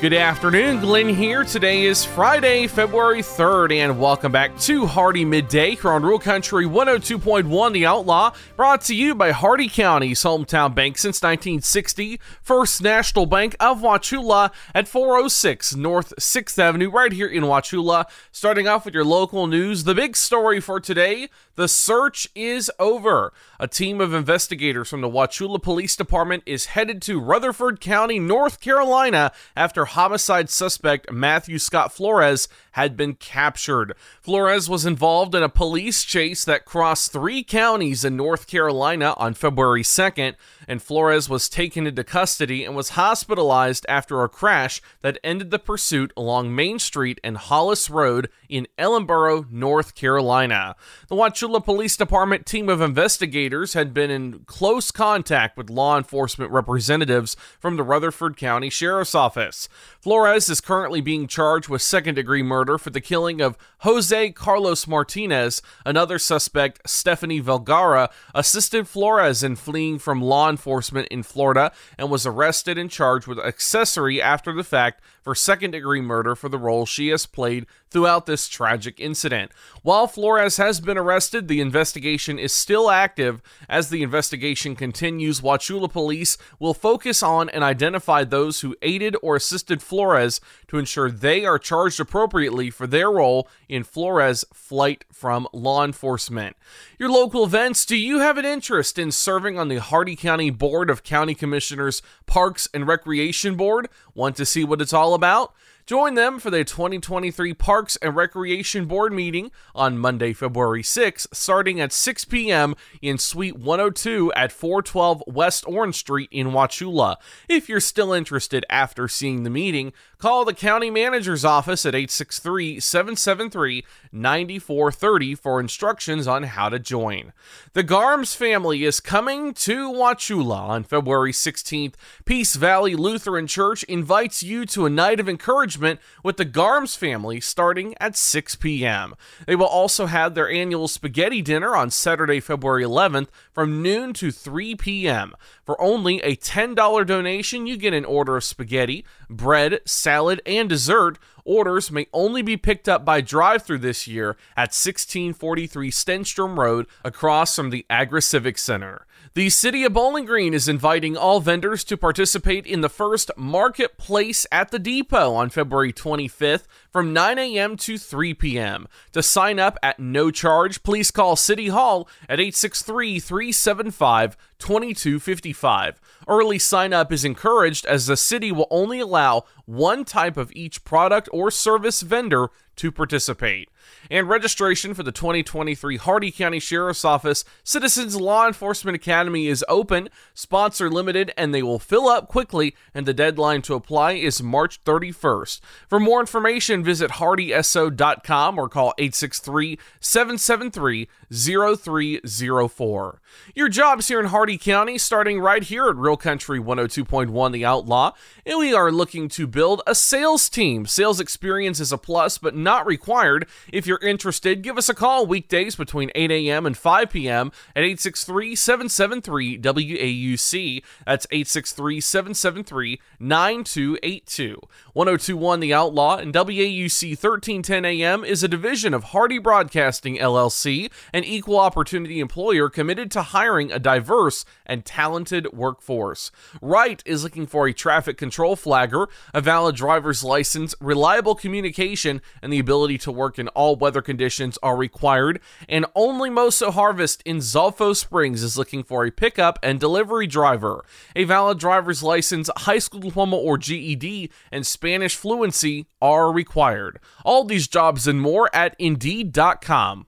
Good 0.00 0.12
afternoon, 0.12 0.78
Glenn 0.78 1.08
here. 1.08 1.42
Today 1.42 1.82
is 1.82 2.04
Friday, 2.04 2.68
February 2.68 3.20
3rd, 3.20 3.72
and 3.72 3.98
welcome 3.98 4.30
back 4.30 4.56
to 4.60 4.86
Hardee 4.86 5.24
Midday 5.24 5.74
here 5.74 5.90
on 5.90 6.04
Real 6.04 6.20
Country 6.20 6.66
102.1 6.66 7.72
The 7.72 7.84
Outlaw, 7.84 8.32
brought 8.54 8.82
to 8.82 8.94
you 8.94 9.16
by 9.16 9.32
Hardee 9.32 9.68
County's 9.68 10.22
hometown 10.22 10.72
bank 10.72 10.98
since 10.98 11.20
1960, 11.20 12.20
First 12.40 12.80
National 12.80 13.26
Bank 13.26 13.56
of 13.58 13.80
Wauchula 13.80 14.52
at 14.72 14.86
406 14.86 15.74
North 15.74 16.14
6th 16.16 16.60
Avenue, 16.60 16.90
right 16.90 17.10
here 17.10 17.26
in 17.26 17.42
Wauchula. 17.42 18.04
Starting 18.30 18.68
off 18.68 18.84
with 18.84 18.94
your 18.94 19.04
local 19.04 19.48
news, 19.48 19.82
the 19.82 19.96
big 19.96 20.14
story 20.14 20.60
for 20.60 20.78
today 20.78 21.28
the 21.56 21.66
search 21.66 22.28
is 22.36 22.70
over. 22.78 23.32
A 23.58 23.66
team 23.66 24.00
of 24.00 24.14
investigators 24.14 24.88
from 24.88 25.00
the 25.00 25.08
Wauchula 25.08 25.60
Police 25.60 25.96
Department 25.96 26.44
is 26.46 26.66
headed 26.66 27.02
to 27.02 27.18
Rutherford 27.18 27.80
County, 27.80 28.20
North 28.20 28.60
Carolina, 28.60 29.32
after 29.56 29.87
homicide 29.88 30.50
suspect 30.50 31.12
Matthew 31.12 31.58
Scott 31.58 31.92
Flores 31.92 32.48
had 32.72 32.96
been 32.96 33.14
captured. 33.14 33.94
Flores 34.20 34.68
was 34.68 34.86
involved 34.86 35.34
in 35.34 35.42
a 35.42 35.48
police 35.48 36.04
chase 36.04 36.44
that 36.44 36.64
crossed 36.64 37.12
three 37.12 37.42
counties 37.42 38.04
in 38.04 38.16
North 38.16 38.46
Carolina 38.46 39.14
on 39.16 39.34
February 39.34 39.82
2nd, 39.82 40.34
and 40.68 40.82
Flores 40.82 41.28
was 41.28 41.48
taken 41.48 41.86
into 41.86 42.04
custody 42.04 42.64
and 42.64 42.76
was 42.76 42.90
hospitalized 42.90 43.86
after 43.88 44.22
a 44.22 44.28
crash 44.28 44.82
that 45.00 45.18
ended 45.24 45.50
the 45.50 45.58
pursuit 45.58 46.12
along 46.16 46.54
Main 46.54 46.78
Street 46.78 47.18
and 47.24 47.38
Hollis 47.38 47.88
Road 47.88 48.28
in 48.48 48.68
Ellenboro, 48.78 49.50
North 49.50 49.94
Carolina. 49.94 50.76
The 51.08 51.16
Wauchula 51.16 51.64
Police 51.64 51.96
Department 51.96 52.44
team 52.44 52.68
of 52.68 52.82
investigators 52.82 53.72
had 53.72 53.94
been 53.94 54.10
in 54.10 54.40
close 54.40 54.90
contact 54.90 55.56
with 55.56 55.70
law 55.70 55.96
enforcement 55.96 56.52
representatives 56.52 57.34
from 57.58 57.76
the 57.76 57.82
Rutherford 57.82 58.36
County 58.36 58.68
Sheriff's 58.68 59.14
Office. 59.14 59.68
Flores 60.00 60.50
is 60.50 60.60
currently 60.60 61.00
being 61.00 61.26
charged 61.26 61.68
with 61.68 61.80
second 61.80 62.16
degree 62.16 62.42
murder 62.42 62.76
for 62.76 62.90
the 62.90 63.00
killing 63.00 63.40
of 63.40 63.56
Jose 63.78 64.30
Carlos 64.32 64.86
Martinez. 64.86 65.62
Another 65.86 66.18
suspect, 66.18 66.80
Stephanie 66.86 67.40
Vergara, 67.40 68.10
assisted 68.34 68.86
Flores 68.86 69.42
in 69.42 69.56
fleeing 69.56 69.98
from 69.98 70.20
law 70.20 70.50
enforcement 70.58 71.06
in 71.08 71.22
Florida 71.22 71.72
and 71.96 72.10
was 72.10 72.26
arrested 72.26 72.76
and 72.76 72.90
charged 72.90 73.28
with 73.28 73.38
accessory 73.38 74.20
after 74.20 74.52
the 74.52 74.64
fact 74.64 75.00
for 75.22 75.34
second 75.34 75.70
degree 75.70 76.00
murder 76.00 76.34
for 76.34 76.48
the 76.48 76.58
role 76.58 76.84
she 76.84 77.08
has 77.08 77.26
played 77.26 77.64
throughout 77.90 78.26
this 78.26 78.48
tragic 78.48 79.00
incident. 79.00 79.50
While 79.82 80.06
Flores 80.06 80.56
has 80.56 80.80
been 80.80 80.98
arrested, 80.98 81.48
the 81.48 81.60
investigation 81.60 82.38
is 82.38 82.52
still 82.52 82.90
active. 82.90 83.42
As 83.68 83.90
the 83.90 84.02
investigation 84.02 84.76
continues, 84.76 85.40
Wauchula 85.40 85.90
police 85.90 86.38
will 86.58 86.74
focus 86.74 87.22
on 87.22 87.48
and 87.48 87.64
identify 87.64 88.24
those 88.24 88.60
who 88.60 88.76
aided 88.82 89.16
or 89.22 89.36
assisted 89.36 89.82
Flores 89.82 90.40
to 90.68 90.78
ensure 90.78 91.10
they 91.10 91.44
are 91.44 91.58
charged 91.58 92.00
appropriately 92.00 92.70
for 92.70 92.86
their 92.86 93.10
role 93.10 93.48
in 93.68 93.84
Flores' 93.84 94.44
flight 94.52 95.04
from 95.12 95.48
law 95.52 95.84
enforcement. 95.84 96.56
Your 96.98 97.10
local 97.10 97.44
events 97.44 97.86
do 97.86 97.96
you 97.96 98.18
have 98.18 98.38
an 98.38 98.44
interest 98.44 98.98
in 98.98 99.10
serving 99.10 99.58
on 99.58 99.68
the 99.68 99.80
Hardee 99.80 100.16
County 100.16 100.50
Board 100.50 100.90
of 100.90 101.02
County 101.02 101.34
Commissioners 101.34 102.02
Parks 102.26 102.68
and 102.74 102.86
Recreation 102.86 103.56
Board? 103.56 103.88
Want 104.14 104.36
to 104.36 104.46
see 104.46 104.64
what 104.64 104.80
it's 104.80 104.92
all 104.92 105.14
about? 105.14 105.54
Join 105.88 106.16
them 106.16 106.38
for 106.38 106.50
their 106.50 106.64
2023 106.64 107.54
Parks 107.54 107.96
and 108.02 108.14
Recreation 108.14 108.84
Board 108.84 109.10
meeting 109.10 109.50
on 109.74 109.96
Monday, 109.96 110.34
February 110.34 110.82
6th, 110.82 111.28
starting 111.32 111.80
at 111.80 111.94
6 111.94 112.26
p.m. 112.26 112.74
in 113.00 113.16
Suite 113.16 113.56
102 113.56 114.30
at 114.34 114.52
412 114.52 115.22
West 115.26 115.64
Orange 115.66 115.94
Street 115.94 116.28
in 116.30 116.48
Wauchula. 116.48 117.16
If 117.48 117.70
you're 117.70 117.80
still 117.80 118.12
interested 118.12 118.66
after 118.68 119.08
seeing 119.08 119.44
the 119.44 119.48
meeting, 119.48 119.94
call 120.18 120.44
the 120.44 120.52
county 120.52 120.90
manager's 120.90 121.42
office 121.42 121.86
at 121.86 121.94
863 121.94 122.80
773 122.80 123.86
9430 124.12 125.34
for 125.34 125.60
instructions 125.60 126.26
on 126.26 126.44
how 126.44 126.68
to 126.68 126.78
join. 126.78 127.32
The 127.72 127.84
Garms 127.84 128.34
family 128.34 128.84
is 128.84 129.00
coming 129.00 129.54
to 129.54 129.90
Wauchula 129.90 130.56
on 130.56 130.84
February 130.84 131.32
16th. 131.32 131.94
Peace 132.24 132.56
Valley 132.56 132.94
Lutheran 132.94 133.46
Church 133.46 133.82
invites 133.84 134.42
you 134.42 134.66
to 134.66 134.86
a 134.86 134.90
night 134.90 135.20
of 135.20 135.28
encouragement 135.28 136.00
with 136.22 136.36
the 136.36 136.46
Garms 136.46 136.96
family 136.96 137.40
starting 137.40 137.94
at 138.00 138.16
6 138.16 138.56
p.m. 138.56 139.14
They 139.46 139.56
will 139.56 139.66
also 139.66 140.06
have 140.06 140.34
their 140.34 140.50
annual 140.50 140.88
spaghetti 140.88 141.42
dinner 141.42 141.76
on 141.76 141.90
Saturday, 141.90 142.40
February 142.40 142.84
11th 142.84 143.28
from 143.52 143.82
noon 143.82 144.12
to 144.14 144.30
3 144.30 144.74
p.m. 144.76 145.34
For 145.64 145.80
only 145.80 146.20
a 146.22 146.36
$10 146.36 147.06
donation, 147.06 147.66
you 147.66 147.76
get 147.76 147.92
an 147.92 148.04
order 148.04 148.36
of 148.36 148.44
spaghetti, 148.44 149.04
bread, 149.28 149.80
salad, 149.84 150.40
and 150.46 150.68
dessert. 150.68 151.18
Orders 151.48 151.90
may 151.90 152.06
only 152.12 152.42
be 152.42 152.58
picked 152.58 152.90
up 152.90 153.06
by 153.06 153.22
drive 153.22 153.62
through 153.62 153.78
this 153.78 154.06
year 154.06 154.36
at 154.54 154.74
1643 154.74 155.90
Stenstrom 155.90 156.58
Road 156.58 156.86
across 157.02 157.56
from 157.56 157.70
the 157.70 157.86
Agri 157.88 158.20
Civic 158.20 158.58
Center. 158.58 159.06
The 159.34 159.50
City 159.50 159.84
of 159.84 159.92
Bowling 159.92 160.24
Green 160.24 160.54
is 160.54 160.68
inviting 160.68 161.14
all 161.16 161.40
vendors 161.40 161.84
to 161.84 161.98
participate 161.98 162.66
in 162.66 162.80
the 162.80 162.88
first 162.88 163.30
Marketplace 163.36 164.46
at 164.50 164.70
the 164.70 164.78
Depot 164.78 165.34
on 165.34 165.50
February 165.50 165.92
25th 165.92 166.64
from 166.90 167.12
9 167.12 167.38
a.m. 167.38 167.76
to 167.76 167.98
3 167.98 168.32
p.m. 168.34 168.88
To 169.12 169.22
sign 169.22 169.58
up 169.58 169.76
at 169.82 170.00
no 170.00 170.30
charge, 170.30 170.82
please 170.82 171.10
call 171.10 171.36
City 171.36 171.68
Hall 171.68 172.08
at 172.22 172.40
863 172.40 173.20
375 173.20 174.36
2255. 174.58 176.00
Early 176.26 176.58
sign 176.58 176.92
up 176.94 177.12
is 177.12 177.24
encouraged 177.24 177.84
as 177.84 178.06
the 178.06 178.16
city 178.16 178.50
will 178.50 178.66
only 178.70 178.98
allow 178.98 179.44
one 179.66 180.04
type 180.06 180.38
of 180.38 180.50
each 180.52 180.84
product 180.84 181.28
or 181.32 181.50
service 181.50 182.00
vendor 182.00 182.48
to 182.76 182.90
participate. 182.90 183.68
And 184.10 184.28
registration 184.28 184.94
for 184.94 185.02
the 185.02 185.12
2023 185.12 185.98
Hardee 185.98 186.30
County 186.30 186.58
Sheriff's 186.58 187.04
Office 187.04 187.44
Citizens 187.62 188.16
Law 188.16 188.46
Enforcement 188.46 188.94
Academy 188.94 189.48
is 189.48 189.64
open, 189.68 190.08
sponsor 190.34 190.90
limited, 190.90 191.32
and 191.36 191.54
they 191.54 191.62
will 191.62 191.78
fill 191.78 192.08
up 192.08 192.28
quickly, 192.28 192.74
and 192.94 193.04
the 193.06 193.14
deadline 193.14 193.62
to 193.62 193.74
apply 193.74 194.12
is 194.12 194.42
March 194.42 194.82
31st. 194.84 195.60
For 195.88 196.00
more 196.00 196.20
information, 196.20 196.82
visit 196.82 197.12
hardeeso.com 197.12 198.58
or 198.58 198.68
call 198.68 198.94
863 198.98 199.78
773 200.00 201.08
0304. 201.32 203.20
Your 203.54 203.68
jobs 203.68 204.08
here 204.08 204.20
in 204.20 204.26
Hardee 204.26 204.58
County 204.58 204.98
starting 204.98 205.40
right 205.40 205.62
here 205.62 205.88
at 205.88 205.96
Real 205.96 206.16
Country 206.16 206.58
102.1 206.58 207.52
The 207.52 207.64
Outlaw, 207.64 208.12
and 208.46 208.58
we 208.58 208.74
are 208.74 208.90
looking 208.90 209.28
to 209.30 209.46
build 209.46 209.82
a 209.86 209.94
sales 209.94 210.48
team. 210.48 210.86
Sales 210.86 211.20
experience 211.20 211.80
is 211.80 211.92
a 211.92 211.98
plus, 211.98 212.38
but 212.38 212.56
not 212.56 212.86
required. 212.86 213.46
If 213.72 213.86
you're 213.86 213.98
interested, 213.98 214.62
give 214.62 214.78
us 214.78 214.88
a 214.88 214.94
call 214.94 215.26
weekdays 215.26 215.76
between 215.76 216.10
8 216.14 216.30
a.m. 216.30 216.66
and 216.66 216.76
5 216.76 217.10
p.m. 217.10 217.52
at 217.76 217.82
863 217.84 218.54
773 218.54 219.58
WAUC. 219.58 220.82
That's 221.04 221.26
863 221.30 222.00
773 222.00 223.00
9282. 223.18 224.60
1021 224.92 225.60
The 225.60 225.74
Outlaw 225.74 226.16
and 226.16 226.32
WAUC 226.32 227.10
1310 227.10 227.84
AM 227.84 228.24
is 228.24 228.42
a 228.42 228.48
division 228.48 228.94
of 228.94 229.04
Hardee 229.04 229.38
Broadcasting 229.38 230.16
LLC 230.16 230.90
an 231.18 231.24
equal 231.24 231.58
opportunity 231.58 232.20
employer 232.20 232.70
committed 232.70 233.10
to 233.10 233.22
hiring 233.22 233.72
a 233.72 233.78
diverse 233.80 234.44
and 234.64 234.84
talented 234.84 235.52
workforce. 235.52 236.30
Wright 236.62 237.02
is 237.04 237.24
looking 237.24 237.44
for 237.44 237.66
a 237.66 237.72
traffic 237.72 238.16
control 238.16 238.54
flagger, 238.54 239.08
a 239.34 239.40
valid 239.40 239.74
driver's 239.74 240.22
license, 240.22 240.76
reliable 240.80 241.34
communication, 241.34 242.22
and 242.40 242.52
the 242.52 242.60
ability 242.60 242.98
to 242.98 243.10
work 243.10 243.36
in 243.36 243.48
all 243.48 243.74
weather 243.74 244.00
conditions 244.00 244.58
are 244.62 244.76
required. 244.76 245.40
And 245.68 245.86
only 245.96 246.30
Moso 246.30 246.72
Harvest 246.72 247.20
in 247.24 247.38
Zolfo 247.38 247.96
Springs 247.96 248.44
is 248.44 248.56
looking 248.56 248.84
for 248.84 249.04
a 249.04 249.10
pickup 249.10 249.58
and 249.60 249.80
delivery 249.80 250.28
driver. 250.28 250.84
A 251.16 251.24
valid 251.24 251.58
driver's 251.58 252.02
license, 252.02 252.48
high 252.58 252.78
school 252.78 253.00
diploma 253.00 253.36
or 253.36 253.58
GED, 253.58 254.30
and 254.52 254.64
Spanish 254.64 255.16
fluency 255.16 255.88
are 256.00 256.32
required. 256.32 257.00
All 257.24 257.42
these 257.42 257.66
jobs 257.66 258.06
and 258.06 258.20
more 258.20 258.48
at 258.54 258.76
Indeed.com. 258.78 260.07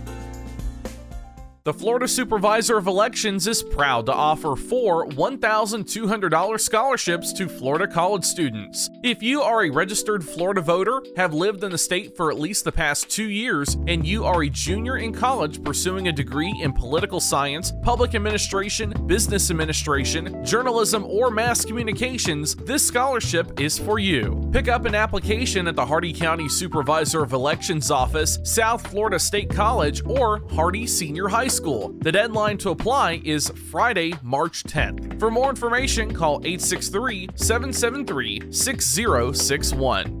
The 1.63 1.75
Florida 1.75 2.07
Supervisor 2.07 2.79
of 2.79 2.87
Elections 2.87 3.45
is 3.45 3.61
proud 3.61 4.07
to 4.07 4.13
offer 4.13 4.55
four 4.55 5.05
$1,200 5.09 6.59
scholarships 6.59 7.31
to 7.33 7.47
Florida 7.47 7.85
college 7.85 8.23
students. 8.23 8.89
If 9.03 9.21
you 9.21 9.43
are 9.43 9.65
a 9.65 9.69
registered 9.69 10.25
Florida 10.25 10.61
voter, 10.61 11.03
have 11.17 11.35
lived 11.35 11.63
in 11.63 11.69
the 11.69 11.77
state 11.77 12.17
for 12.17 12.31
at 12.31 12.39
least 12.39 12.63
the 12.63 12.71
past 12.71 13.11
two 13.11 13.29
years, 13.29 13.77
and 13.85 14.07
you 14.07 14.25
are 14.25 14.41
a 14.41 14.49
junior 14.49 14.97
in 14.97 15.13
college 15.13 15.63
pursuing 15.63 16.07
a 16.07 16.11
degree 16.11 16.51
in 16.63 16.73
political 16.73 17.19
science, 17.19 17.71
public 17.83 18.15
administration, 18.15 18.91
business 19.05 19.51
administration, 19.51 20.43
journalism, 20.43 21.05
or 21.05 21.29
mass 21.29 21.63
communications, 21.63 22.55
this 22.55 22.87
scholarship 22.87 23.59
is 23.59 23.77
for 23.77 23.99
you. 23.99 24.49
Pick 24.51 24.67
up 24.67 24.85
an 24.85 24.95
application 24.95 25.67
at 25.67 25.75
the 25.75 25.85
Hardee 25.85 26.11
County 26.11 26.49
Supervisor 26.49 27.21
of 27.21 27.33
Elections 27.33 27.91
office, 27.91 28.39
South 28.41 28.87
Florida 28.87 29.19
State 29.19 29.51
College, 29.51 30.01
or 30.07 30.41
Hardee 30.55 30.87
Senior 30.87 31.27
High 31.27 31.50
School. 31.51 31.93
The 31.99 32.11
deadline 32.11 32.57
to 32.59 32.69
apply 32.69 33.21
is 33.23 33.49
Friday, 33.49 34.13
March 34.23 34.63
10th. 34.63 35.19
For 35.19 35.29
more 35.29 35.49
information, 35.49 36.13
call 36.13 36.37
863 36.45 37.29
773 37.35 38.51
6061. 38.51 40.20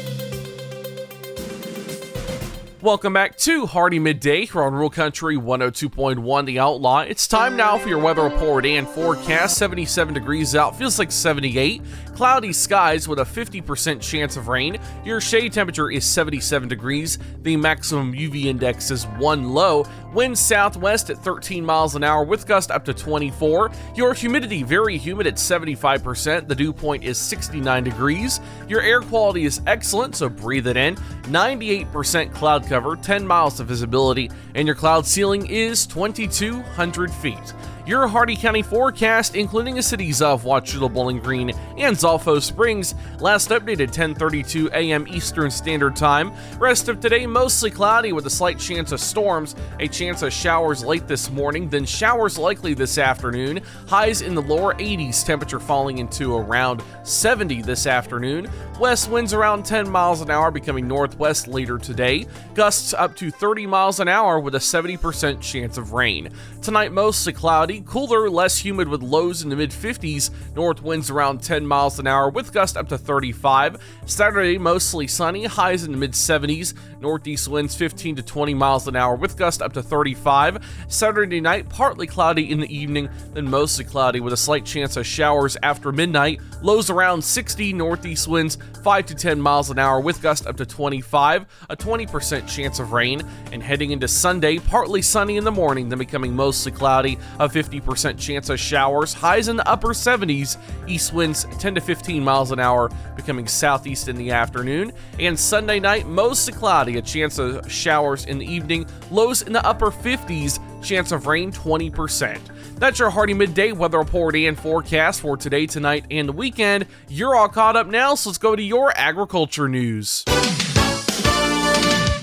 Welcome 2.81 3.13
back 3.13 3.37
to 3.37 3.67
Hardee 3.67 3.99
Midday 3.99 4.47
here 4.47 4.63
on 4.63 4.73
Real 4.73 4.89
Country 4.89 5.37
102.1 5.37 6.45
The 6.47 6.57
Outlaw. 6.57 7.01
It's 7.01 7.27
time 7.27 7.55
now 7.55 7.77
for 7.77 7.87
your 7.87 7.99
weather 7.99 8.23
report 8.23 8.65
and 8.65 8.87
forecast. 8.87 9.59
77 9.59 10.15
degrees 10.15 10.55
out, 10.55 10.75
feels 10.75 10.97
like 10.97 11.11
78. 11.11 11.83
Cloudy 12.15 12.51
skies 12.51 13.07
with 13.07 13.19
a 13.19 13.23
50% 13.23 14.01
chance 14.01 14.35
of 14.35 14.47
rain. 14.47 14.79
Your 15.05 15.21
shade 15.21 15.53
temperature 15.53 15.91
is 15.91 16.05
77 16.05 16.69
degrees. 16.69 17.19
The 17.43 17.55
maximum 17.55 18.13
UV 18.13 18.45
index 18.45 18.89
is 18.89 19.05
1 19.05 19.53
low. 19.53 19.85
Wind 20.13 20.37
southwest 20.37 21.09
at 21.09 21.17
13 21.17 21.65
miles 21.65 21.95
an 21.95 22.03
hour 22.03 22.23
with 22.23 22.45
gust 22.45 22.69
up 22.69 22.83
to 22.85 22.93
24. 22.93 23.71
Your 23.95 24.13
humidity 24.13 24.61
very 24.61 24.97
humid 24.97 25.25
at 25.25 25.35
75%. 25.35 26.47
The 26.47 26.55
dew 26.55 26.73
point 26.73 27.03
is 27.03 27.17
69 27.17 27.83
degrees. 27.83 28.41
Your 28.67 28.81
air 28.81 28.99
quality 28.99 29.45
is 29.45 29.61
excellent, 29.67 30.15
so 30.17 30.27
breathe 30.27 30.67
it 30.67 30.75
in. 30.75 30.95
98% 31.23 32.33
cloud 32.33 32.67
cover, 32.67 32.97
10 32.97 33.25
miles 33.25 33.59
of 33.61 33.67
visibility, 33.67 34.29
and 34.55 34.67
your 34.67 34.75
cloud 34.75 35.05
ceiling 35.05 35.47
is 35.47 35.85
2,200 35.85 37.11
feet. 37.11 37.53
Your 37.83 38.07
Hardee 38.07 38.35
County 38.35 38.61
forecast, 38.61 39.35
including 39.35 39.73
the 39.73 39.81
cities 39.81 40.21
of 40.21 40.43
Wauchula, 40.43 40.93
Bowling 40.93 41.19
Green, 41.19 41.49
and 41.77 41.97
Zolfo 41.97 42.39
Springs, 42.39 42.93
last 43.19 43.49
updated 43.49 43.91
10:32 43.91 44.71
a.m. 44.71 45.07
Eastern 45.07 45.49
Standard 45.49 45.95
Time. 45.95 46.31
Rest 46.59 46.89
of 46.89 46.99
today 46.99 47.25
mostly 47.25 47.71
cloudy 47.71 48.13
with 48.13 48.27
a 48.27 48.29
slight 48.29 48.59
chance 48.59 48.91
of 48.91 48.99
storms, 48.99 49.55
a 49.79 49.87
chance 49.87 50.21
of 50.21 50.31
showers 50.31 50.85
late 50.85 51.07
this 51.07 51.31
morning, 51.31 51.69
then 51.69 51.83
showers 51.83 52.37
likely 52.37 52.75
this 52.75 52.99
afternoon. 52.99 53.61
Highs 53.87 54.21
in 54.21 54.35
the 54.35 54.43
lower 54.43 54.75
80s, 54.75 55.25
temperature 55.25 55.59
falling 55.59 55.97
into 55.97 56.35
around 56.35 56.83
70 57.01 57.63
this 57.63 57.87
afternoon. 57.87 58.47
West 58.79 59.09
winds 59.09 59.33
around 59.33 59.65
10 59.65 59.89
miles 59.89 60.21
an 60.21 60.29
hour, 60.29 60.51
becoming 60.51 60.87
northwest 60.87 61.47
later 61.47 61.79
today. 61.79 62.27
Gusts 62.53 62.93
up 62.93 63.15
to 63.15 63.31
30 63.31 63.65
miles 63.65 63.99
an 63.99 64.07
hour 64.07 64.39
with 64.39 64.53
a 64.53 64.59
70% 64.59 65.41
chance 65.41 65.79
of 65.79 65.93
rain. 65.93 66.29
Tonight 66.61 66.91
mostly 66.91 67.33
cloudy 67.33 67.70
cooler, 67.79 68.29
less 68.29 68.57
humid 68.57 68.89
with 68.89 69.01
lows 69.01 69.43
in 69.43 69.49
the 69.49 69.55
mid 69.55 69.71
50s, 69.71 70.29
north 70.55 70.81
winds 70.83 71.09
around 71.09 71.41
10 71.41 71.65
miles 71.65 71.97
an 71.99 72.07
hour 72.07 72.29
with 72.29 72.51
gusts 72.51 72.75
up 72.75 72.89
to 72.89 72.97
35. 72.97 73.77
Saturday, 74.05 74.57
mostly 74.57 75.07
sunny, 75.07 75.45
highs 75.45 75.85
in 75.85 75.91
the 75.93 75.97
mid 75.97 76.11
70s, 76.11 76.73
northeast 76.99 77.47
winds 77.47 77.73
15 77.75 78.17
to 78.17 78.23
20 78.23 78.53
miles 78.53 78.87
an 78.87 78.97
hour 78.97 79.15
with 79.15 79.37
gusts 79.37 79.61
up 79.61 79.71
to 79.73 79.81
35. 79.81 80.65
Saturday 80.89 81.39
night, 81.39 81.69
partly 81.69 82.05
cloudy 82.05 82.51
in 82.51 82.59
the 82.59 82.75
evening, 82.75 83.07
then 83.33 83.49
mostly 83.49 83.85
cloudy 83.85 84.19
with 84.19 84.33
a 84.33 84.37
slight 84.37 84.65
chance 84.65 84.97
of 84.97 85.05
showers 85.05 85.55
after 85.63 85.91
midnight, 85.91 86.41
lows 86.61 86.89
around 86.89 87.23
60, 87.23 87.71
northeast 87.73 88.27
winds 88.27 88.57
5 88.83 89.05
to 89.05 89.15
10 89.15 89.39
miles 89.39 89.69
an 89.69 89.79
hour 89.79 89.99
with 89.99 90.21
gusts 90.21 90.45
up 90.45 90.57
to 90.57 90.65
25, 90.65 91.45
a 91.69 91.77
20% 91.77 92.47
chance 92.47 92.79
of 92.79 92.91
rain, 92.91 93.21
and 93.51 93.61
heading 93.61 93.91
into 93.91 94.07
Sunday, 94.07 94.57
partly 94.57 95.01
sunny 95.01 95.37
in 95.37 95.43
the 95.43 95.51
morning, 95.51 95.87
then 95.87 95.99
becoming 95.99 96.35
mostly 96.35 96.71
cloudy, 96.71 97.17
a 97.39 97.47
50% 97.61 98.17
chance 98.17 98.49
of 98.49 98.59
showers, 98.59 99.13
highs 99.13 99.47
in 99.47 99.55
the 99.55 99.67
upper 99.67 99.89
70s, 99.89 100.57
east 100.87 101.13
winds 101.13 101.45
10 101.59 101.75
to 101.75 101.81
15 101.81 102.23
miles 102.23 102.51
an 102.51 102.59
hour, 102.59 102.89
becoming 103.15 103.47
southeast 103.47 104.07
in 104.07 104.15
the 104.15 104.31
afternoon. 104.31 104.91
And 105.19 105.39
Sunday 105.39 105.79
night, 105.79 106.07
mostly 106.07 106.53
cloudy, 106.53 106.97
a 106.97 107.01
chance 107.01 107.37
of 107.37 107.71
showers 107.71 108.25
in 108.25 108.39
the 108.39 108.45
evening, 108.45 108.85
lows 109.09 109.41
in 109.41 109.53
the 109.53 109.65
upper 109.65 109.91
50s, 109.91 110.59
chance 110.81 111.11
of 111.11 111.27
rain 111.27 111.51
20%. 111.51 112.39
That's 112.77 112.97
your 112.97 113.11
Hardee 113.11 113.35
Midday 113.35 113.73
weather 113.73 113.99
report 113.99 114.35
and 114.35 114.57
forecast 114.57 115.21
for 115.21 115.37
today, 115.37 115.67
tonight, 115.67 116.05
and 116.09 116.27
the 116.27 116.33
weekend. 116.33 116.87
You're 117.09 117.35
all 117.35 117.49
caught 117.49 117.75
up 117.75 117.87
now, 117.87 118.15
so 118.15 118.29
let's 118.29 118.39
go 118.39 118.55
to 118.55 118.63
your 118.63 118.91
agriculture 118.97 119.69
news. 119.69 120.25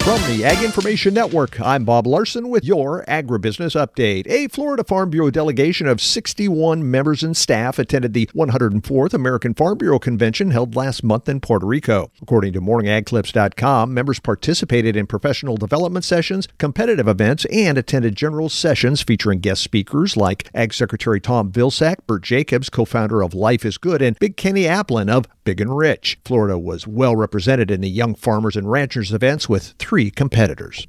From 0.09 0.23
the 0.23 0.43
Ag 0.43 0.65
Information 0.65 1.13
Network, 1.13 1.61
I'm 1.61 1.85
Bob 1.85 2.07
Larson 2.07 2.49
with 2.49 2.65
your 2.65 3.05
agribusiness 3.07 3.77
update. 3.77 4.27
A 4.27 4.49
Florida 4.49 4.83
Farm 4.83 5.11
Bureau 5.11 5.29
delegation 5.29 5.87
of 5.87 6.01
61 6.01 6.91
members 6.91 7.23
and 7.23 7.37
staff 7.37 7.79
attended 7.79 8.15
the 8.15 8.25
104th 8.29 9.13
American 9.13 9.53
Farm 9.53 9.77
Bureau 9.77 9.99
Convention 9.99 10.51
held 10.51 10.75
last 10.75 11.05
month 11.05 11.29
in 11.29 11.41
Puerto 11.41 11.67
Rico. 11.67 12.11
According 12.23 12.55
to 12.55 12.61
morningagclips.com, 12.63 13.93
members 13.93 14.19
participated 14.19 14.97
in 14.97 15.07
professional 15.07 15.59
development 15.59 16.07
sessions, 16.07 16.49
competitive 16.57 17.07
events, 17.07 17.45
and 17.53 17.77
attended 17.77 18.17
general 18.17 18.49
sessions 18.49 19.03
featuring 19.03 19.41
guest 19.41 19.63
speakers 19.63 20.17
like 20.17 20.49
Ag 20.55 20.73
Secretary 20.73 21.21
Tom 21.21 21.53
Vilsack, 21.53 21.97
Bert 22.07 22.23
Jacobs, 22.23 22.71
co-founder 22.71 23.21
of 23.21 23.35
Life 23.35 23.67
is 23.67 23.77
Good, 23.77 24.01
and 24.01 24.19
Big 24.19 24.39
Kenny 24.39 24.67
Alphin 24.67 25.11
of 25.11 25.27
Big 25.45 25.61
and 25.63 25.77
Rich. 25.77 26.19
Florida 26.25 26.59
was 26.59 26.87
well 26.87 27.17
represented 27.17 27.71
in 27.71 27.83
the 27.83 27.89
Young 27.89 28.15
Farmers 28.15 28.57
and 28.57 28.71
Ranchers 28.71 29.13
events 29.13 29.49
with 29.49 29.75
three 29.79 29.98
competitors. 30.07 30.87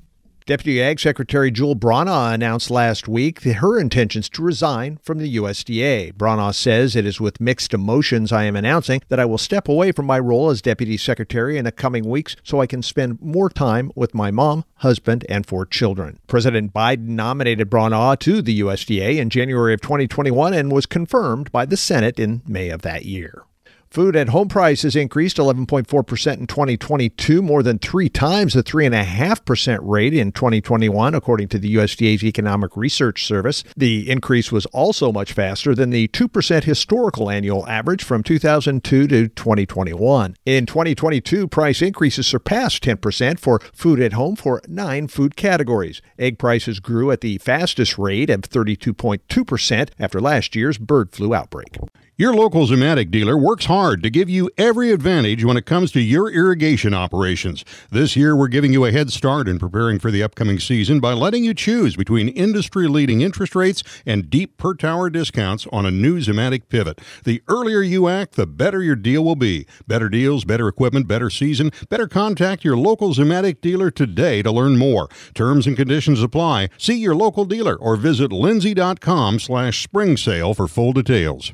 Deputy 0.49 0.81
Ag 0.81 0.99
Secretary 0.99 1.51
Jewel 1.51 1.75
Bronaugh 1.75 2.33
announced 2.33 2.71
last 2.71 3.07
week 3.07 3.43
her 3.43 3.79
intentions 3.79 4.27
to 4.29 4.41
resign 4.41 4.97
from 5.03 5.19
the 5.19 5.35
USDA. 5.37 6.13
Bronaugh 6.13 6.55
says 6.55 6.95
it 6.95 7.05
is 7.05 7.21
with 7.21 7.39
mixed 7.39 7.71
emotions 7.71 8.31
I 8.31 8.45
am 8.45 8.55
announcing 8.55 9.03
that 9.09 9.19
I 9.19 9.25
will 9.25 9.37
step 9.37 9.67
away 9.67 9.91
from 9.91 10.07
my 10.07 10.17
role 10.17 10.49
as 10.49 10.63
Deputy 10.63 10.97
Secretary 10.97 11.59
in 11.59 11.65
the 11.65 11.71
coming 11.71 12.03
weeks 12.03 12.35
so 12.41 12.61
I 12.61 12.65
can 12.65 12.81
spend 12.81 13.21
more 13.21 13.51
time 13.51 13.91
with 13.93 14.15
my 14.15 14.31
mom, 14.31 14.65
husband, 14.77 15.23
and 15.29 15.45
four 15.45 15.67
children. 15.67 16.17
President 16.25 16.73
Biden 16.73 17.09
nominated 17.09 17.69
Bronaugh 17.69 18.17
to 18.17 18.41
the 18.41 18.61
USDA 18.61 19.17
in 19.19 19.29
January 19.29 19.75
of 19.75 19.81
2021 19.81 20.55
and 20.55 20.71
was 20.71 20.87
confirmed 20.87 21.51
by 21.51 21.67
the 21.67 21.77
Senate 21.77 22.19
in 22.19 22.41
May 22.47 22.69
of 22.69 22.81
that 22.81 23.05
year. 23.05 23.43
Food 23.91 24.15
at 24.15 24.29
home 24.29 24.49
prices 24.49 24.95
increased 24.95 25.37
11.4% 25.37 26.37
in 26.37 26.45
2022, 26.45 27.41
more 27.41 27.63
than 27.63 27.79
three 27.79 28.07
times 28.07 28.53
the 28.53 28.61
3.5% 28.61 29.79
rate 29.81 30.13
in 30.13 30.31
2021, 30.31 31.15
according 31.15 31.47
to 31.47 31.57
the 31.57 31.73
USDA's 31.73 32.23
Economic 32.23 32.77
Research 32.77 33.25
Service. 33.25 33.63
The 33.75 34.07
increase 34.07 34.51
was 34.51 34.67
also 34.67 35.11
much 35.11 35.33
faster 35.33 35.73
than 35.73 35.89
the 35.89 36.07
2% 36.09 36.65
historical 36.65 37.31
annual 37.31 37.67
average 37.67 38.03
from 38.03 38.21
2002 38.21 39.07
to 39.07 39.27
2021. 39.27 40.35
In 40.45 40.67
2022, 40.67 41.47
price 41.47 41.81
increases 41.81 42.27
surpassed 42.27 42.83
10% 42.83 43.39
for 43.39 43.57
food 43.73 43.99
at 43.99 44.13
home 44.13 44.35
for 44.35 44.61
nine 44.67 45.07
food 45.07 45.35
categories. 45.35 45.99
Egg 46.19 46.37
prices 46.37 46.79
grew 46.79 47.09
at 47.09 47.21
the 47.21 47.39
fastest 47.39 47.97
rate 47.97 48.29
of 48.29 48.41
32.2% 48.41 49.89
after 49.97 50.21
last 50.21 50.55
year's 50.55 50.77
bird 50.77 51.11
flu 51.11 51.33
outbreak. 51.33 51.75
Your 52.17 52.33
local 52.33 52.67
Zimmatic 52.67 53.11
dealer 53.11 53.37
works 53.37 53.65
hard 53.65 53.78
to 53.79 54.09
give 54.09 54.29
you 54.29 54.49
every 54.57 54.91
advantage 54.91 55.45
when 55.45 55.55
it 55.55 55.65
comes 55.65 55.91
to 55.93 56.01
your 56.01 56.29
irrigation 56.29 56.93
operations. 56.93 57.63
This 57.89 58.15
year, 58.15 58.35
we're 58.35 58.49
giving 58.49 58.73
you 58.73 58.83
a 58.83 58.91
head 58.91 59.09
start 59.11 59.47
in 59.47 59.57
preparing 59.57 59.99
for 59.99 60.11
the 60.11 60.21
upcoming 60.21 60.59
season 60.59 60.99
by 60.99 61.13
letting 61.13 61.45
you 61.45 61.53
choose 61.53 61.95
between 61.95 62.27
industry 62.27 62.87
leading 62.87 63.21
interest 63.21 63.55
rates 63.55 63.81
and 64.05 64.29
deep 64.29 64.57
per 64.57 64.73
tower 64.73 65.09
discounts 65.09 65.65
on 65.71 65.85
a 65.85 65.91
new 65.91 66.19
Zimmatic 66.19 66.67
pivot. 66.67 66.99
The 67.23 67.41
earlier 67.47 67.81
you 67.81 68.09
act, 68.09 68.35
the 68.35 68.45
better 68.45 68.83
your 68.83 68.97
deal 68.97 69.23
will 69.23 69.37
be. 69.37 69.65
Better 69.87 70.09
deals, 70.09 70.43
better 70.43 70.67
equipment, 70.67 71.07
better 71.07 71.29
season. 71.29 71.71
Better 71.87 72.07
contact 72.07 72.65
your 72.65 72.75
local 72.75 73.13
Zimmatic 73.13 73.61
dealer 73.61 73.89
today 73.89 74.41
to 74.41 74.51
learn 74.51 74.77
more. 74.77 75.07
Terms 75.33 75.65
and 75.65 75.77
conditions 75.77 76.21
apply. 76.21 76.69
See 76.77 76.97
your 76.97 77.15
local 77.15 77.45
dealer 77.45 77.75
or 77.75 77.95
visit 77.95 78.33
lindsay.com 78.33 79.39
slash 79.39 79.81
spring 79.81 80.17
sale 80.17 80.53
for 80.53 80.67
full 80.67 80.91
details. 80.91 81.53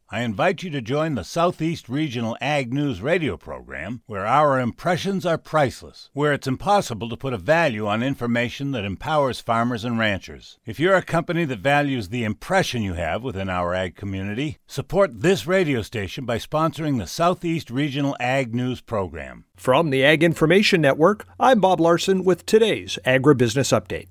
I 0.13 0.23
invite 0.23 0.61
you 0.61 0.69
to 0.71 0.81
join 0.81 1.15
the 1.15 1.23
Southeast 1.23 1.87
Regional 1.87 2.35
Ag 2.41 2.73
News 2.73 3.01
radio 3.01 3.37
program, 3.37 4.01
where 4.07 4.25
our 4.25 4.59
impressions 4.59 5.25
are 5.25 5.37
priceless, 5.37 6.09
where 6.11 6.33
it's 6.33 6.47
impossible 6.47 7.07
to 7.07 7.15
put 7.15 7.31
a 7.31 7.37
value 7.37 7.87
on 7.87 8.03
information 8.03 8.71
that 8.71 8.83
empowers 8.83 9.39
farmers 9.39 9.85
and 9.85 9.97
ranchers. 9.97 10.59
If 10.65 10.81
you're 10.81 10.97
a 10.97 11.01
company 11.01 11.45
that 11.45 11.59
values 11.59 12.09
the 12.09 12.25
impression 12.25 12.81
you 12.81 12.95
have 12.95 13.23
within 13.23 13.47
our 13.47 13.73
ag 13.73 13.95
community, 13.95 14.57
support 14.67 15.21
this 15.21 15.47
radio 15.47 15.81
station 15.81 16.25
by 16.25 16.39
sponsoring 16.39 16.97
the 16.97 17.07
Southeast 17.07 17.69
Regional 17.69 18.17
Ag 18.19 18.53
News 18.53 18.81
program. 18.81 19.45
From 19.55 19.91
the 19.91 20.03
Ag 20.03 20.23
Information 20.23 20.81
Network, 20.81 21.25
I'm 21.39 21.61
Bob 21.61 21.79
Larson 21.79 22.25
with 22.25 22.45
today's 22.45 22.99
Agribusiness 23.05 23.71
Update. 23.71 24.07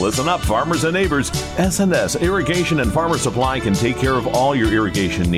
Listen 0.00 0.28
up, 0.28 0.40
farmers 0.40 0.84
and 0.84 0.94
neighbors. 0.94 1.30
SNS 1.56 2.20
Irrigation 2.20 2.78
and 2.78 2.92
Farmer 2.92 3.18
Supply 3.18 3.58
can 3.58 3.74
take 3.74 3.96
care 3.96 4.14
of 4.14 4.28
all 4.28 4.54
your 4.54 4.72
irrigation 4.72 5.28
needs, 5.28 5.37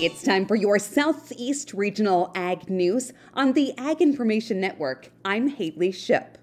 It's 0.00 0.22
time 0.22 0.46
for 0.46 0.54
your 0.54 0.78
Southeast 0.78 1.74
Regional 1.74 2.30
Ag 2.36 2.70
News 2.70 3.12
on 3.34 3.54
the 3.54 3.76
Ag 3.76 4.00
Information 4.00 4.60
Network. 4.60 5.10
I'm 5.24 5.48
Haley 5.48 5.90
Ship. 5.90 6.38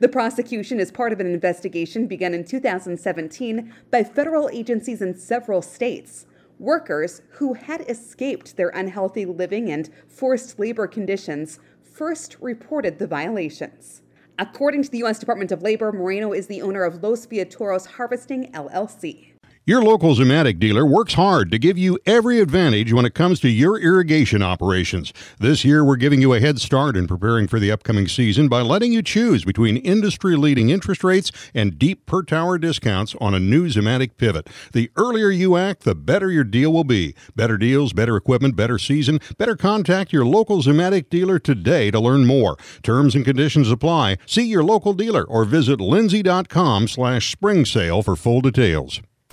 The 0.00 0.08
prosecution 0.08 0.80
is 0.80 0.90
part 0.90 1.12
of 1.12 1.20
an 1.20 1.26
investigation 1.26 2.08
begun 2.08 2.34
in 2.34 2.44
2017 2.44 3.72
by 3.90 4.02
federal 4.02 4.50
agencies 4.50 5.00
in 5.00 5.16
several 5.16 5.62
states. 5.62 6.26
Workers 6.58 7.22
who 7.32 7.54
had 7.54 7.88
escaped 7.88 8.56
their 8.56 8.70
unhealthy 8.70 9.24
living 9.24 9.70
and 9.70 9.88
forced 10.08 10.58
labor 10.58 10.86
conditions 10.86 11.58
first 11.82 12.36
reported 12.40 12.98
the 12.98 13.06
violations. 13.06 14.02
According 14.38 14.82
to 14.82 14.90
the 14.90 14.98
U.S. 14.98 15.20
Department 15.20 15.52
of 15.52 15.62
Labor, 15.62 15.92
Moreno 15.92 16.32
is 16.32 16.48
the 16.48 16.60
owner 16.60 16.82
of 16.82 17.04
Los 17.04 17.24
Viajeros 17.24 17.86
Harvesting 17.86 18.50
LLC. 18.50 19.33
Your 19.66 19.82
local 19.82 20.14
Zimmatic 20.14 20.58
dealer 20.58 20.84
works 20.84 21.14
hard 21.14 21.50
to 21.50 21.58
give 21.58 21.78
you 21.78 21.98
every 22.04 22.38
advantage 22.38 22.92
when 22.92 23.06
it 23.06 23.14
comes 23.14 23.40
to 23.40 23.48
your 23.48 23.78
irrigation 23.78 24.42
operations. 24.42 25.10
This 25.38 25.64
year, 25.64 25.82
we're 25.82 25.96
giving 25.96 26.20
you 26.20 26.34
a 26.34 26.40
head 26.40 26.60
start 26.60 26.98
in 26.98 27.06
preparing 27.06 27.46
for 27.46 27.58
the 27.58 27.70
upcoming 27.70 28.06
season 28.06 28.46
by 28.46 28.60
letting 28.60 28.92
you 28.92 29.00
choose 29.00 29.42
between 29.42 29.78
industry 29.78 30.36
leading 30.36 30.68
interest 30.68 31.02
rates 31.02 31.32
and 31.54 31.78
deep 31.78 32.04
per 32.04 32.22
tower 32.22 32.58
discounts 32.58 33.14
on 33.22 33.32
a 33.32 33.40
new 33.40 33.66
Zimmatic 33.66 34.18
pivot. 34.18 34.50
The 34.74 34.90
earlier 34.96 35.30
you 35.30 35.56
act, 35.56 35.84
the 35.84 35.94
better 35.94 36.30
your 36.30 36.44
deal 36.44 36.70
will 36.70 36.84
be. 36.84 37.14
Better 37.34 37.56
deals, 37.56 37.94
better 37.94 38.16
equipment, 38.16 38.56
better 38.56 38.78
season. 38.78 39.18
Better 39.38 39.56
contact 39.56 40.12
your 40.12 40.26
local 40.26 40.60
Zimmatic 40.60 41.08
dealer 41.08 41.38
today 41.38 41.90
to 41.90 41.98
learn 41.98 42.26
more. 42.26 42.58
Terms 42.82 43.14
and 43.14 43.24
conditions 43.24 43.70
apply. 43.70 44.18
See 44.26 44.44
your 44.44 44.62
local 44.62 44.92
dealer 44.92 45.24
or 45.24 45.46
visit 45.46 45.80
lindsay.com 45.80 46.86
slash 46.86 47.32
spring 47.32 47.64
sale 47.64 48.02
for 48.02 48.14
full 48.14 48.42
details. 48.42 49.00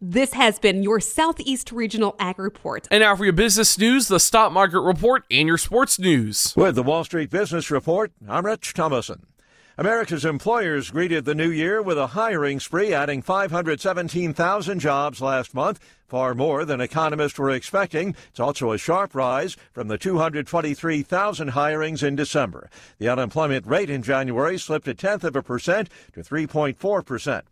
This 0.00 0.34
has 0.34 0.58
been 0.58 0.82
your 0.82 1.00
Southeast 1.00 1.72
Regional 1.72 2.16
Ag 2.18 2.38
Report. 2.38 2.86
And 2.90 3.00
now 3.00 3.14
for 3.16 3.24
your 3.24 3.32
business 3.32 3.78
news, 3.78 4.08
the 4.08 4.20
stock 4.20 4.52
market 4.52 4.80
report, 4.80 5.24
and 5.30 5.48
your 5.48 5.56
sports 5.56 5.98
news. 5.98 6.52
With 6.54 6.74
the 6.74 6.82
Wall 6.82 7.04
Street 7.04 7.30
Business 7.30 7.70
Report, 7.70 8.12
I'm 8.28 8.44
Rich 8.44 8.74
Thomason. 8.74 9.24
America's 9.78 10.26
employers 10.26 10.90
greeted 10.90 11.24
the 11.24 11.34
new 11.34 11.48
year 11.48 11.80
with 11.80 11.96
a 11.96 12.08
hiring 12.08 12.60
spree, 12.60 12.92
adding 12.92 13.22
517,000 13.22 14.78
jobs 14.78 15.22
last 15.22 15.54
month, 15.54 15.80
far 16.06 16.34
more 16.34 16.64
than 16.64 16.82
economists 16.82 17.38
were 17.38 17.50
expecting. 17.50 18.14
It's 18.28 18.40
also 18.40 18.72
a 18.72 18.78
sharp 18.78 19.14
rise 19.14 19.56
from 19.72 19.88
the 19.88 19.96
223,000 19.96 21.52
hirings 21.52 22.02
in 22.02 22.14
December. 22.14 22.68
The 22.98 23.08
unemployment 23.08 23.66
rate 23.66 23.90
in 23.90 24.02
January 24.02 24.58
slipped 24.58 24.88
a 24.88 24.94
tenth 24.94 25.24
of 25.24 25.34
a 25.34 25.42
percent 25.42 25.88
to 26.12 26.20
3.4 26.20 27.06
percent. 27.06 27.46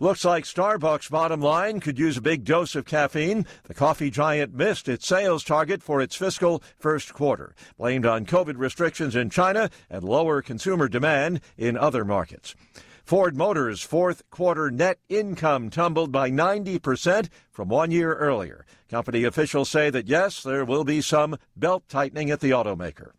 Looks 0.00 0.24
like 0.24 0.44
Starbucks' 0.44 1.10
bottom 1.10 1.40
line 1.40 1.78
could 1.78 1.98
use 1.98 2.16
a 2.16 2.22
big 2.22 2.44
dose 2.44 2.74
of 2.74 2.84
caffeine. 2.84 3.46
The 3.64 3.74
coffee 3.74 4.10
giant 4.10 4.52
missed 4.52 4.88
its 4.88 5.06
sales 5.06 5.44
target 5.44 5.82
for 5.82 6.00
its 6.00 6.16
fiscal 6.16 6.62
first 6.76 7.14
quarter, 7.14 7.54
blamed 7.78 8.04
on 8.04 8.26
COVID 8.26 8.54
restrictions 8.56 9.14
in 9.14 9.30
China 9.30 9.70
and 9.88 10.02
lower 10.02 10.42
consumer 10.42 10.88
demand 10.88 11.40
in 11.56 11.76
other 11.76 12.04
markets. 12.04 12.56
Ford 13.04 13.36
Motors' 13.36 13.82
fourth 13.82 14.28
quarter 14.30 14.70
net 14.70 14.98
income 15.08 15.70
tumbled 15.70 16.10
by 16.10 16.30
90% 16.30 17.28
from 17.50 17.68
one 17.68 17.90
year 17.90 18.14
earlier. 18.14 18.64
Company 18.90 19.24
officials 19.24 19.68
say 19.68 19.90
that 19.90 20.08
yes, 20.08 20.42
there 20.42 20.64
will 20.64 20.84
be 20.84 21.02
some 21.02 21.36
belt 21.54 21.84
tightening 21.88 22.30
at 22.30 22.40
the 22.40 22.50
automaker. 22.50 23.12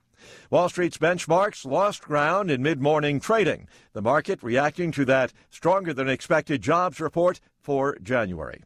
Wall 0.49 0.69
Street's 0.69 0.97
benchmarks 0.97 1.65
lost 1.65 2.01
ground 2.03 2.49
in 2.51 2.61
mid 2.61 2.81
morning 2.81 3.19
trading, 3.19 3.67
the 3.93 4.01
market 4.01 4.41
reacting 4.43 4.91
to 4.91 5.05
that 5.05 5.33
stronger 5.49 5.93
than 5.93 6.09
expected 6.09 6.61
jobs 6.61 6.99
report 6.99 7.39
for 7.61 7.97
January. 8.01 8.61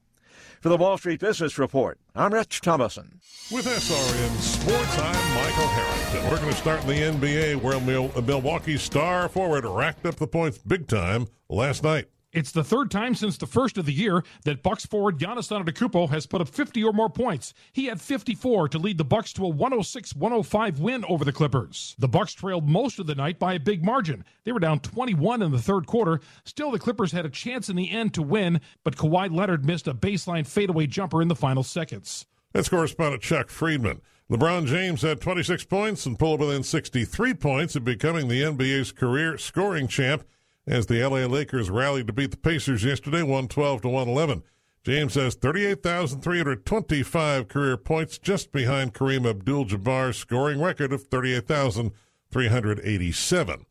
For 0.61 0.67
the 0.67 0.77
Wall 0.77 0.97
Street 0.97 1.21
Business 1.21 1.57
Report, 1.57 1.97
I'm 2.13 2.33
Rich 2.33 2.59
Thomason. 2.59 3.21
With 3.49 3.65
SRN 3.65 4.37
Sports, 4.39 4.99
I'm 4.99 5.35
Michael 5.35 5.67
Harrington. 5.67 6.29
We're 6.29 6.37
going 6.37 6.51
to 6.51 6.59
start 6.59 6.81
in 6.83 7.19
the 7.19 7.29
NBA 7.29 7.61
where 7.61 8.21
Milwaukee 8.21 8.77
star 8.77 9.29
forward 9.29 9.63
racked 9.65 10.05
up 10.05 10.15
the 10.15 10.27
points 10.27 10.57
big 10.57 10.87
time 10.87 11.27
last 11.47 11.83
night. 11.83 12.07
It's 12.31 12.51
the 12.51 12.63
third 12.63 12.91
time 12.91 13.15
since 13.15 13.37
the 13.37 13.47
first 13.47 13.79
of 13.79 13.87
the 13.87 13.93
year 13.93 14.23
that 14.45 14.61
Bucks 14.61 14.85
forward 14.85 15.17
Giannis 15.17 15.49
Antetokounmpo 15.49 16.09
has 16.09 16.27
put 16.27 16.41
up 16.41 16.47
50 16.47 16.83
or 16.83 16.93
more 16.93 17.09
points. 17.09 17.55
He 17.73 17.85
had 17.85 17.99
54 17.99 18.69
to 18.69 18.77
lead 18.77 18.99
the 18.99 19.03
Bucks 19.03 19.33
to 19.33 19.47
a 19.47 19.51
106-105 19.51 20.77
win 20.77 21.03
over 21.09 21.25
the 21.25 21.31
Clippers. 21.31 21.95
The 21.97 22.07
Bucks 22.07 22.33
trailed 22.33 22.69
most 22.69 22.99
of 22.99 23.07
the 23.07 23.15
night 23.15 23.39
by 23.39 23.53
a 23.53 23.59
big 23.59 23.83
margin. 23.83 24.23
They 24.43 24.51
were 24.51 24.59
down 24.59 24.79
21 24.81 25.41
in 25.41 25.51
the 25.51 25.61
third 25.61 25.87
quarter. 25.87 26.19
Still, 26.45 26.69
the 26.69 26.77
Clippers 26.77 27.11
had 27.11 27.25
a 27.25 27.29
chance 27.29 27.67
in 27.67 27.75
the 27.75 27.89
end 27.89 28.13
to 28.13 28.21
win, 28.21 28.61
but 28.83 28.95
Kawhi 28.95 29.35
Leonard 29.35 29.65
missed 29.65 29.87
a 29.87 29.95
baseline 29.95 30.45
fadeaway 30.45 30.85
jumper 30.85 31.23
in 31.23 31.29
the 31.29 31.35
final 31.35 31.63
seconds. 31.63 32.27
That's 32.53 32.69
correspondent 32.69 33.23
Chuck 33.23 33.49
Friedman. 33.49 34.01
LeBron 34.29 34.67
James 34.67 35.01
had 35.01 35.19
26 35.19 35.63
points 35.65 36.05
and 36.05 36.19
pulled 36.19 36.41
within 36.41 36.61
63 36.61 37.33
points 37.33 37.75
of 37.75 37.83
becoming 37.83 38.27
the 38.27 38.43
NBA's 38.43 38.91
career 38.91 39.39
scoring 39.39 39.87
champ 39.87 40.23
as 40.69 40.85
the 40.85 41.03
LA 41.03 41.25
Lakers 41.25 41.69
rallied 41.69 42.07
to 42.07 42.13
beat 42.13 42.31
the 42.31 42.37
Pacers 42.37 42.81
yesterday, 42.83 43.21
112 43.21 43.81
to 43.81 43.89
111. 43.89 44.43
James 44.83 45.15
has 45.15 45.35
38,325 45.35 47.47
career 47.47 47.75
points, 47.75 48.17
just 48.17 48.51
behind 48.51 48.93
Kareem 48.93 49.29
Abdul 49.29 49.65
Jabbar's 49.65 50.17
scoring 50.17 50.61
record 50.61 50.93
of 50.93 51.03
38,387. 51.03 53.65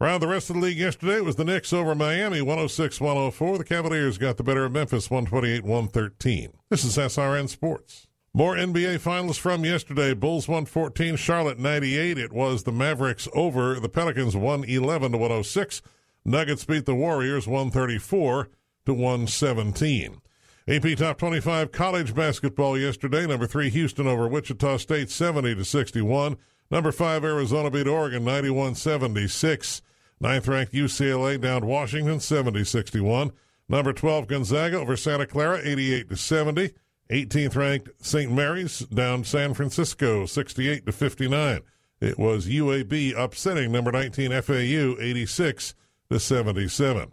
Around 0.00 0.20
the 0.20 0.28
rest 0.28 0.48
of 0.48 0.54
the 0.56 0.62
league 0.62 0.78
yesterday 0.78 1.20
was 1.20 1.36
the 1.36 1.44
Knicks 1.44 1.72
over 1.72 1.94
Miami, 1.94 2.40
106 2.40 3.00
104. 3.00 3.58
The 3.58 3.64
Cavaliers 3.64 4.16
got 4.16 4.36
the 4.36 4.42
better 4.42 4.64
of 4.64 4.72
Memphis, 4.72 5.10
128 5.10 5.64
113. 5.64 6.52
This 6.70 6.84
is 6.84 6.96
SRN 6.96 7.48
Sports. 7.48 8.06
More 8.32 8.54
NBA 8.54 9.00
finals 9.00 9.38
from 9.38 9.64
yesterday. 9.64 10.14
Bulls 10.14 10.46
114, 10.46 11.16
Charlotte 11.16 11.58
98. 11.58 12.16
It 12.16 12.32
was 12.32 12.62
the 12.62 12.70
Mavericks 12.70 13.26
over 13.34 13.80
the 13.80 13.88
Pelicans 13.88 14.36
111 14.36 15.10
to 15.12 15.18
106. 15.18 15.82
Nuggets 16.28 16.66
beat 16.66 16.84
the 16.84 16.94
Warriors 16.94 17.48
134 17.48 18.50
to 18.84 18.92
117. 18.92 20.20
AP 20.68 20.98
Top 20.98 21.16
25 21.16 21.72
college 21.72 22.14
basketball 22.14 22.76
yesterday. 22.76 23.26
Number 23.26 23.46
three 23.46 23.70
Houston 23.70 24.06
over 24.06 24.28
Wichita 24.28 24.76
State 24.76 25.10
70 25.10 25.54
to 25.54 25.64
61. 25.64 26.36
Number 26.70 26.92
five 26.92 27.24
Arizona 27.24 27.70
beat 27.70 27.88
Oregon 27.88 28.24
91 28.24 28.74
76. 28.74 29.80
Ninth 30.20 30.46
ranked 30.46 30.74
UCLA 30.74 31.40
downed 31.40 31.64
Washington 31.64 32.20
70 32.20 32.62
61. 32.62 33.32
Number 33.66 33.94
12 33.94 34.26
Gonzaga 34.26 34.80
over 34.80 34.98
Santa 34.98 35.26
Clara 35.26 35.62
88 35.64 36.10
to 36.10 36.16
70. 36.16 36.74
18th 37.10 37.56
ranked 37.56 37.88
St. 38.04 38.30
Mary's 38.30 38.80
down 38.80 39.24
San 39.24 39.54
Francisco 39.54 40.26
68 40.26 40.84
to 40.84 40.92
59. 40.92 41.60
It 42.02 42.18
was 42.18 42.46
UAB 42.46 43.16
upsetting 43.16 43.72
number 43.72 43.90
19 43.90 44.42
FAU 44.42 45.00
86 45.00 45.74
to 46.10 46.18
77. 46.18 47.12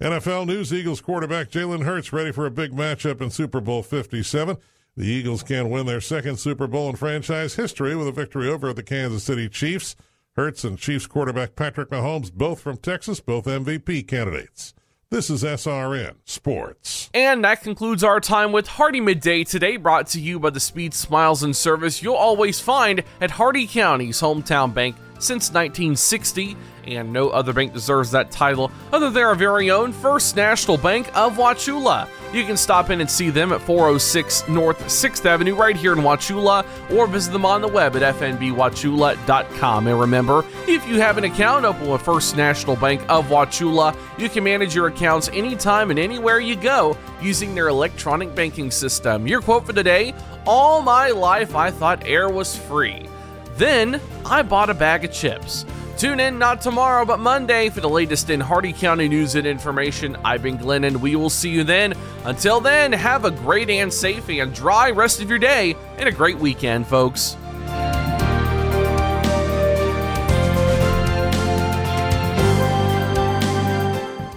NFL 0.00 0.46
news 0.46 0.72
Eagles 0.72 1.00
quarterback 1.00 1.50
Jalen 1.50 1.84
Hurts 1.84 2.12
ready 2.12 2.30
for 2.30 2.46
a 2.46 2.50
big 2.50 2.72
matchup 2.72 3.20
in 3.20 3.30
Super 3.30 3.60
Bowl 3.60 3.82
57. 3.82 4.56
The 4.96 5.06
Eagles 5.06 5.42
can 5.42 5.68
win 5.68 5.86
their 5.86 6.00
second 6.00 6.38
Super 6.38 6.66
Bowl 6.66 6.88
in 6.88 6.96
franchise 6.96 7.54
history 7.54 7.96
with 7.96 8.08
a 8.08 8.12
victory 8.12 8.48
over 8.48 8.72
the 8.72 8.82
Kansas 8.82 9.24
City 9.24 9.48
Chiefs. 9.48 9.96
Hurts 10.36 10.64
and 10.64 10.78
Chiefs 10.78 11.06
quarterback 11.06 11.56
Patrick 11.56 11.90
Mahomes, 11.90 12.32
both 12.32 12.60
from 12.60 12.76
Texas, 12.76 13.20
both 13.20 13.46
MVP 13.46 14.06
candidates. 14.06 14.74
This 15.08 15.30
is 15.30 15.42
SRN 15.42 16.16
Sports. 16.24 17.10
And 17.14 17.44
that 17.44 17.62
concludes 17.62 18.04
our 18.04 18.20
time 18.20 18.52
with 18.52 18.66
Hardee 18.66 19.00
Midday 19.00 19.44
today, 19.44 19.76
brought 19.76 20.08
to 20.08 20.20
you 20.20 20.38
by 20.38 20.50
the 20.50 20.60
speed, 20.60 20.92
smiles, 20.94 21.42
and 21.42 21.56
service 21.56 22.02
you'll 22.02 22.14
always 22.14 22.60
find 22.60 23.02
at 23.20 23.30
Hardee 23.30 23.66
County's 23.66 24.20
hometown 24.20 24.74
bank 24.74 24.96
since 25.18 25.50
1960, 25.50 26.56
and 26.86 27.12
no 27.12 27.30
other 27.30 27.52
bank 27.52 27.72
deserves 27.72 28.10
that 28.12 28.30
title 28.30 28.70
other 28.92 29.10
than 29.10 29.22
our 29.22 29.34
very 29.34 29.70
own 29.70 29.92
First 29.92 30.36
National 30.36 30.76
Bank 30.76 31.08
of 31.16 31.36
Wauchula. 31.36 32.08
You 32.32 32.44
can 32.44 32.56
stop 32.56 32.90
in 32.90 33.00
and 33.00 33.10
see 33.10 33.30
them 33.30 33.52
at 33.52 33.62
406 33.62 34.48
North 34.48 34.78
6th 34.86 35.24
Avenue 35.24 35.54
right 35.54 35.76
here 35.76 35.92
in 35.92 36.00
Wauchula, 36.00 36.64
or 36.92 37.06
visit 37.06 37.32
them 37.32 37.44
on 37.44 37.60
the 37.60 37.68
web 37.68 37.96
at 37.96 38.14
fnbwauchula.com. 38.16 39.86
And 39.86 40.00
remember, 40.00 40.44
if 40.66 40.86
you 40.88 41.00
have 41.00 41.18
an 41.18 41.24
account 41.24 41.64
open 41.64 41.88
with 41.88 42.02
First 42.02 42.36
National 42.36 42.76
Bank 42.76 43.02
of 43.08 43.26
Wauchula, 43.26 43.96
you 44.18 44.28
can 44.28 44.44
manage 44.44 44.74
your 44.74 44.86
accounts 44.86 45.28
anytime 45.32 45.90
and 45.90 45.98
anywhere 45.98 46.40
you 46.40 46.56
go 46.56 46.96
using 47.20 47.54
their 47.54 47.68
electronic 47.68 48.34
banking 48.34 48.70
system. 48.70 49.26
Your 49.26 49.40
quote 49.40 49.66
for 49.66 49.72
today 49.72 50.14
All 50.46 50.82
my 50.82 51.10
life 51.10 51.54
I 51.54 51.70
thought 51.70 52.06
air 52.06 52.28
was 52.28 52.56
free. 52.56 53.08
Then 53.56 54.00
I 54.24 54.42
bought 54.42 54.70
a 54.70 54.74
bag 54.74 55.04
of 55.04 55.12
chips. 55.12 55.64
Tune 55.96 56.20
in 56.20 56.38
not 56.38 56.60
tomorrow, 56.60 57.06
but 57.06 57.18
Monday 57.18 57.70
for 57.70 57.80
the 57.80 57.88
latest 57.88 58.28
in 58.28 58.38
Hardee 58.38 58.74
County 58.74 59.08
news 59.08 59.34
and 59.34 59.46
information. 59.46 60.14
I've 60.24 60.42
been 60.42 60.58
Glenn, 60.58 60.84
and 60.84 61.00
we 61.00 61.16
will 61.16 61.30
see 61.30 61.48
you 61.48 61.64
then. 61.64 61.94
Until 62.24 62.60
then, 62.60 62.92
have 62.92 63.24
a 63.24 63.30
great 63.30 63.70
and 63.70 63.90
safe 63.90 64.28
and 64.28 64.54
dry 64.54 64.90
rest 64.90 65.22
of 65.22 65.30
your 65.30 65.38
day 65.38 65.74
and 65.96 66.06
a 66.06 66.12
great 66.12 66.36
weekend, 66.38 66.86
folks. 66.86 67.36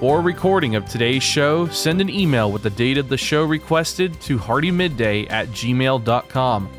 or 0.01 0.21
recording 0.21 0.75
of 0.75 0.85
today's 0.85 1.23
show, 1.23 1.67
send 1.67 1.99
an 1.99 2.09
email 2.09 2.51
with 2.51 2.63
the 2.63 2.69
date 2.69 2.97
of 2.97 3.09
the 3.09 3.17
show 3.17 3.43
requested 3.43 4.19
to 4.21 4.37
hardeemidday 4.37 5.29
at 5.29 5.47
gmail.com. 5.49 6.78